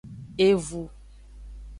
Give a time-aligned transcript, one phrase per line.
[0.45, 0.83] Evu.